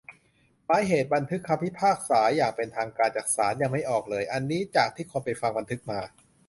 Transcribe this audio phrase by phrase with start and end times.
[0.67, 4.23] หมายเหตุ: บันทึกคำพิพากษาอย่างเป็นทางการจากศาล ยังไม่ออกเลย.
[4.33, 5.99] อันนี้จากที่คนไปฟังบันทึกมา